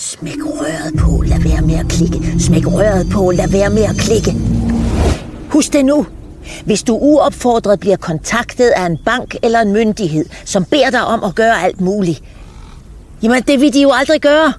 [0.00, 2.40] Smæk røret på, lad være med at klikke.
[2.40, 4.36] Smæk røret på, lad være med at klikke.
[5.50, 6.06] Husk det nu.
[6.64, 11.24] Hvis du uopfordret bliver kontaktet af en bank eller en myndighed, som beder dig om
[11.24, 12.22] at gøre alt muligt,
[13.22, 14.52] jamen det vil de jo aldrig gøre.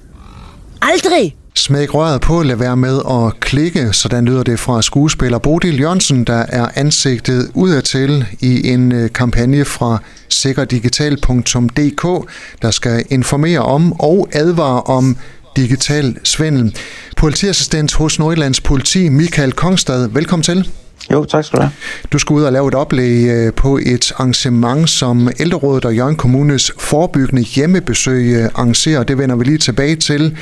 [0.82, 1.39] Aldrig!
[1.56, 6.24] Smæk røret på, lad være med at klikke, sådan lyder det fra skuespiller Bodil Jørgensen,
[6.24, 9.98] der er ansigtet udadtil i en øh, kampagne fra
[10.30, 12.32] sikkerdigital.dk,
[12.62, 15.18] der skal informere om og advare om
[15.56, 16.76] digital svindel.
[17.18, 20.70] Politiassistent hos Nordjyllands Politi, Michael Kongstad, velkommen til.
[21.12, 21.72] Jo, tak skal du have.
[22.12, 26.16] Du skal ud og lave et oplæg øh, på et arrangement, som Ældrerådet og Jørgen
[26.16, 29.04] Kommunes forebyggende hjemmebesøg øh, arrangerer.
[29.04, 30.38] Det vender vi lige tilbage til.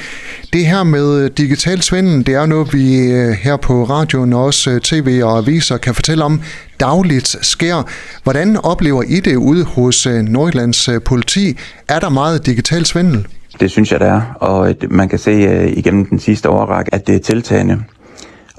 [0.53, 4.79] Det her med digital svindel, det er noget, vi øh, her på radioen og også
[4.83, 6.41] tv og aviser kan fortælle om
[6.79, 7.83] dagligt sker.
[8.23, 11.57] Hvordan oplever I det ude hos Nordjyllands politi?
[11.87, 13.27] Er der meget digital svindel?
[13.59, 17.15] Det synes jeg, der er, og man kan se igennem den sidste årrække, at det
[17.15, 17.83] er tiltagende.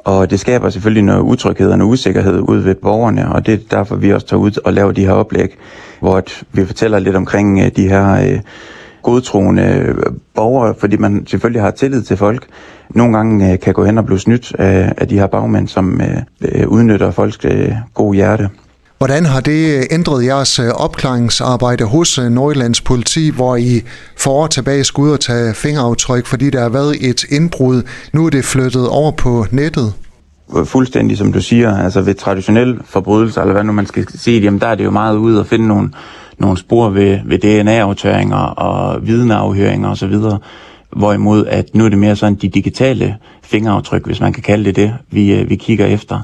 [0.09, 3.59] Og det skaber selvfølgelig noget utryghed og noget usikkerhed ud ved borgerne, og det er
[3.71, 5.57] derfor, vi også tager ud og laver de her oplæg,
[6.01, 8.41] hvor vi fortæller lidt omkring øh, de her øh,
[9.03, 9.95] godtroende øh,
[10.35, 12.47] borgere, fordi man selvfølgelig har tillid til folk.
[12.91, 16.01] Nogle gange kan gå hen og blive snydt af, de her bagmænd, som
[16.67, 17.39] udnytter folks
[17.95, 18.49] gode hjerte.
[18.99, 23.83] Hvordan har det øh, ændret jeres øh, opklaringsarbejde hos øh, Nordjyllands politi, hvor I
[24.17, 27.83] for år tilbage skulle ud og tage fingeraftryk, fordi der har været et indbrud.
[28.13, 29.93] Nu er det flyttet over på nettet?
[30.65, 34.61] Fuldstændig som du siger, altså ved traditionel forbrydelse, eller hvad nu man skal sige, jamen
[34.61, 35.91] der er det jo meget ud at finde nogle,
[36.39, 40.15] nogle spor ved, ved DNA-aftøringer og vidneafhøringer osv.,
[40.97, 44.77] hvorimod at nu er det mere sådan de digitale fingeraftryk, hvis man kan kalde det
[44.77, 46.21] det, vi, vi kigger efter.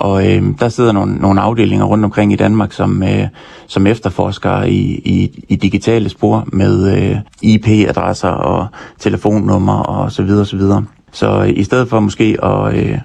[0.00, 3.26] Og øh, der sidder nogle, nogle afdelinger rundt omkring i Danmark, som, øh,
[3.66, 8.66] som efterforsker i, i, i digitale spor med øh, IP-adresser og
[8.98, 10.84] telefonnummer og så videre, så videre.
[11.12, 12.98] Så øh, i stedet for måske at, øh,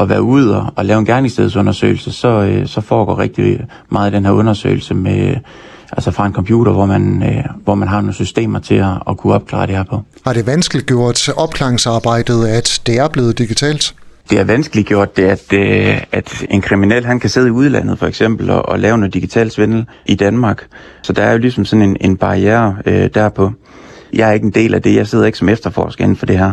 [0.00, 3.60] at være ude og, og lave en gerningsstedsundersøgelse, så, øh, så foregår rigtig
[3.90, 5.34] meget af den her undersøgelse med
[5.92, 9.16] altså fra en computer, hvor man, øh, hvor man har nogle systemer til at, at
[9.16, 10.02] kunne opklare det her på.
[10.26, 13.94] Har det vanskeligt gjort opklaringsarbejdet, at det er blevet digitalt?
[14.30, 17.98] Det er vanskeligt gjort det, at, øh, at en kriminel han kan sidde i udlandet
[17.98, 20.66] for eksempel og, og lave noget digital svindel i Danmark.
[21.02, 23.52] Så der er jo ligesom sådan en, en barriere øh, derpå.
[24.12, 24.94] Jeg er ikke en del af det.
[24.94, 26.52] Jeg sidder ikke som efterforsker inden for det her.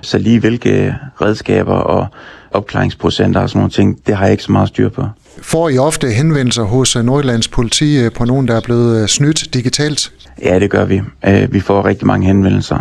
[0.00, 2.06] Så lige hvilke øh, redskaber og
[2.50, 5.04] opklaringsprocenter og sådan nogle ting, det har jeg ikke så meget styr på.
[5.42, 9.08] Får I ofte henvendelser hos øh, Nordjyllands politi øh, på nogen, der er blevet øh,
[9.08, 10.12] snydt digitalt?
[10.42, 11.02] Ja, det gør vi.
[11.48, 12.78] Vi får rigtig mange henvendelser,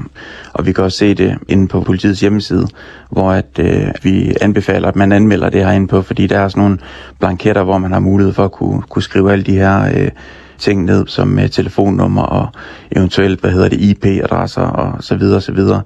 [0.53, 2.68] og vi kan også se det inde på politiets hjemmeside,
[3.09, 3.59] hvor at,
[4.03, 6.78] vi anbefaler, at man anmelder det her inde på, fordi der er sådan nogle
[7.19, 10.09] blanketter, hvor man har mulighed for at kunne, kunne skrive alle de her
[10.57, 12.47] ting ned, som telefonnummer og
[12.91, 15.81] eventuelt, hvad hedder det, IP-adresser og så videre, så videre.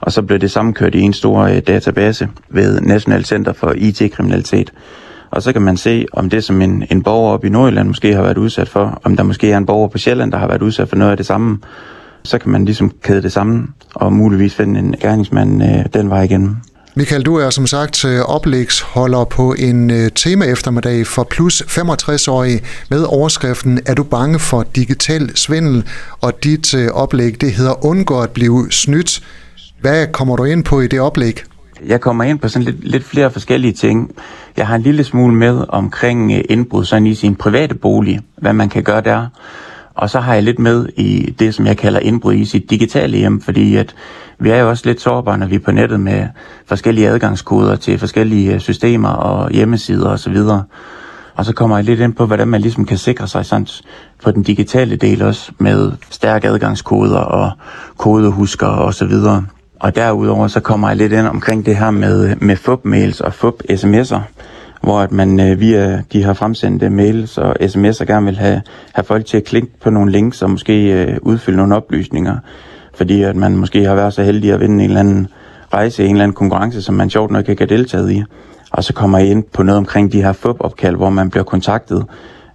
[0.00, 4.72] Og så bliver det sammenkørt i en stor database ved National Center for IT-kriminalitet.
[5.36, 8.14] Og så kan man se, om det som en, en borger op i Nordjylland måske
[8.14, 10.62] har været udsat for, om der måske er en borger på Sjælland, der har været
[10.62, 11.58] udsat for noget af det samme,
[12.22, 16.22] så kan man ligesom kæde det sammen og muligvis finde en gerningsmand øh, den vej
[16.22, 16.56] igennem.
[16.94, 22.60] Michael, du er som sagt øh, oplægsholder på en øh, tema eftermiddag for plus 65-årige
[22.90, 25.84] med overskriften Er du bange for digital svindel?
[26.20, 29.22] Og dit øh, oplæg, det hedder Undgå at blive snydt.
[29.80, 31.42] Hvad kommer du ind på i det oplæg?
[31.84, 34.10] Jeg kommer ind på sådan lidt, lidt flere forskellige ting.
[34.56, 38.52] Jeg har en lille smule med omkring øh, indbrud sådan i sin private bolig, hvad
[38.52, 39.26] man kan gøre der.
[39.94, 43.16] Og så har jeg lidt med i det, som jeg kalder indbrud i sit digitale
[43.16, 43.94] hjem, fordi at
[44.38, 46.26] vi er jo også lidt sårbare, når vi er på nettet med
[46.66, 50.36] forskellige adgangskoder til forskellige øh, systemer og hjemmesider osv.
[50.36, 50.62] Og,
[51.34, 53.66] og så kommer jeg lidt ind på, hvordan man ligesom kan sikre sig sådan
[54.24, 57.50] på den digitale del også med stærke adgangskoder og
[57.96, 59.12] kodehusker osv.
[59.12, 59.44] Og
[59.80, 64.20] og derudover så kommer jeg lidt ind omkring det her med, med FUB-mails og FUB-sms'er,
[64.80, 69.04] hvor at man øh, via de her fremsendte mails og sms'er gerne vil have, have
[69.04, 72.36] folk til at klikke på nogle links og måske øh, udfylde nogle oplysninger,
[72.94, 75.28] fordi at man måske har været så heldig at vinde en eller anden
[75.72, 78.22] rejse, en eller anden konkurrence, som man sjovt nok ikke har deltaget i.
[78.70, 82.04] Og så kommer jeg ind på noget omkring de her FUB-opkald, hvor man bliver kontaktet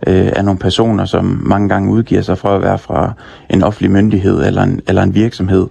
[0.08, 3.14] øh, af nogle personer, som mange gange udgiver sig for at være fra
[3.50, 5.68] en offentlig myndighed eller en, eller en virksomhed,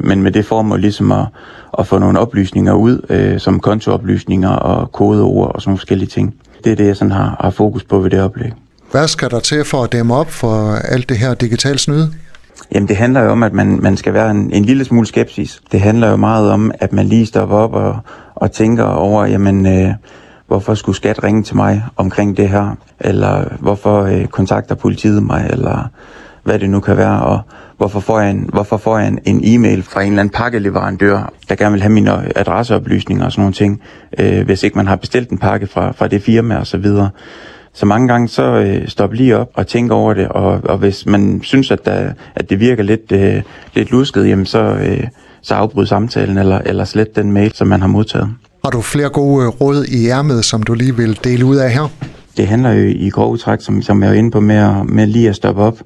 [0.00, 1.26] men med det formål ligesom at,
[1.78, 6.34] at få nogle oplysninger ud, øh, som kontooplysninger og kodeord og sådan forskellige ting.
[6.64, 8.52] Det er det, jeg sådan har, har fokus på ved det oplæg.
[8.90, 12.12] Hvad skal der til for at dæmme op for alt det her digital snyde?
[12.72, 15.60] Jamen det handler jo om, at man, man skal være en, en lille smule skepsis.
[15.72, 17.98] Det handler jo meget om, at man lige stopper op og,
[18.34, 19.94] og tænker over, jamen øh,
[20.46, 22.76] hvorfor skulle skat ringe til mig omkring det her?
[23.00, 25.46] Eller hvorfor øh, kontakter politiet mig?
[25.50, 25.88] Eller
[26.44, 27.22] hvad det nu kan være.
[27.22, 27.40] Og
[27.80, 31.32] Hvorfor får jeg en, hvorfor får jeg en, en e-mail fra en eller anden pakkeleverandør,
[31.48, 33.80] der gerne vil have mine adresseoplysninger og sådan nogle ting,
[34.18, 37.10] øh, hvis ikke man har bestilt en pakke fra, fra det firma og så videre.
[37.72, 41.06] Så mange gange så øh, stop lige op og tænk over det, og, og hvis
[41.06, 43.42] man synes, at, der, at det virker lidt, øh,
[43.74, 45.04] lidt lusket, jamen så, øh,
[45.42, 48.28] så afbryd samtalen eller, eller slet den mail, som man har modtaget.
[48.64, 51.92] Har du flere gode råd i ærmet, som du lige vil dele ud af her?
[52.36, 55.06] Det handler jo i grove træk, som, som jeg er inde på, med, at, med
[55.06, 55.78] lige at stoppe op.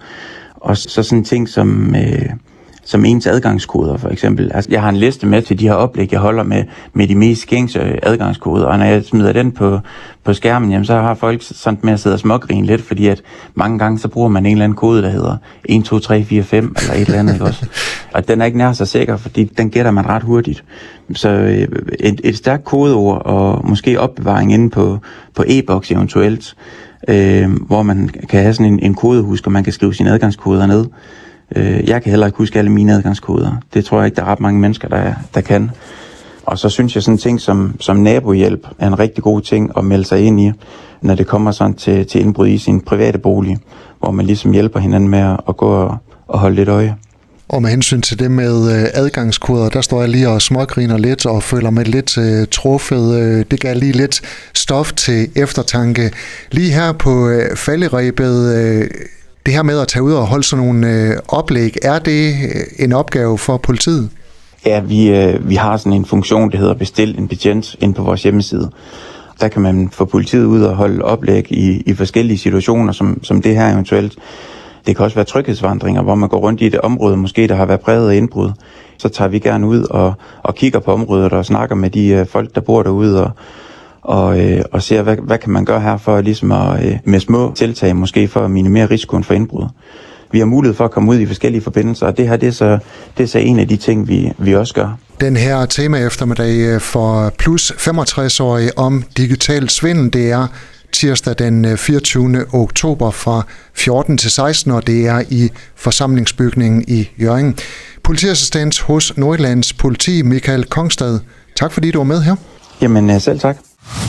[0.64, 1.94] Og så sådan ting som...
[1.96, 2.30] Øh,
[2.84, 4.50] som ens adgangskoder for eksempel.
[4.54, 7.14] Altså, jeg har en liste med til de her oplæg, jeg holder med, med de
[7.14, 9.80] mest gængse adgangskoder, og når jeg smider den på,
[10.24, 13.22] på skærmen, jamen, så har folk sådan med at sidde og smågrine lidt, fordi at
[13.54, 16.42] mange gange så bruger man en eller anden kode, der hedder 1, 2, 3, 4,
[16.42, 17.66] 5 eller et eller andet, også?
[18.14, 20.64] Og den er ikke nær så sikker, fordi den gætter man ret hurtigt.
[21.14, 21.68] Så øh,
[22.00, 24.98] et, et stærkt kodeord og måske opbevaring inde på,
[25.34, 26.56] på e-boks eventuelt,
[27.08, 30.66] øh, hvor man kan have sådan en, en kodehusk, og man kan skrive sine adgangskoder
[30.66, 30.86] ned.
[31.56, 33.52] Øh, jeg kan heller ikke huske alle mine adgangskoder.
[33.74, 35.70] Det tror jeg ikke, der er ret mange mennesker, der, der kan.
[36.46, 39.70] Og så synes jeg sådan en ting som, som nabohjælp er en rigtig god ting
[39.76, 40.52] at melde sig ind i,
[41.02, 43.58] når det kommer sådan til, til indbrud i sin private bolig,
[44.00, 45.96] hvor man ligesom hjælper hinanden med at, gå og,
[46.28, 46.96] og holde lidt øje.
[47.48, 51.26] Og med hensyn til det med øh, adgangskoder, der står jeg lige og smågriner lidt
[51.26, 53.14] og føler mig lidt øh, truffet.
[53.14, 54.20] Øh, det gav lige lidt
[54.54, 56.10] stof til eftertanke.
[56.50, 58.88] Lige her på uh, falderæbet,
[59.46, 62.84] det her med at tage ud og holde sådan nogle øh, oplæg, er det øh,
[62.84, 64.10] en opgave for politiet?
[64.66, 68.02] Ja, vi, øh, vi har sådan en funktion, der hedder bestil en betjent ind på
[68.02, 68.70] vores hjemmeside.
[69.40, 73.42] Der kan man få politiet ud og holde oplæg i, i forskellige situationer, som, som
[73.42, 74.16] det her eventuelt.
[74.86, 77.66] Det kan også være tryghedsvandringer, hvor man går rundt i et område, måske der har
[77.66, 78.50] været præget af indbrud.
[78.98, 82.26] Så tager vi gerne ud og, og kigger på området og snakker med de øh,
[82.26, 83.30] folk, der bor derude og,
[84.04, 87.20] og, øh, og ser, hvad, hvad kan man gøre her for ligesom at, øh, med
[87.20, 89.68] små tiltag måske for at minimere risikoen for indbrud.
[90.32, 92.52] Vi har mulighed for at komme ud i forskellige forbindelser, og det her det er,
[92.52, 92.78] så,
[93.18, 94.98] det er så en af de ting, vi, vi også gør.
[95.20, 100.46] Den her tema eftermiddag øh, for plus 65-årige om digital svindel, det er
[100.92, 102.36] tirsdag den 24.
[102.38, 103.42] Øh, oktober fra
[103.74, 107.56] 14 til 16, og det er i forsamlingsbygningen i Jørgen.
[108.02, 111.18] Politiassistent hos Nordlands Politi, Michael Kongstad.
[111.56, 112.36] Tak fordi du var med her.
[112.82, 113.56] Jamen øh, selv tak.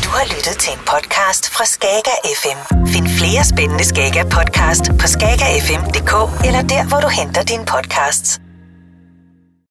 [0.04, 2.86] Du har lyttet til en podcast fra Skager FM.
[2.88, 8.40] Find flere spændende Skager podcast på skagerfm.dk eller der, hvor du henter dine podcasts.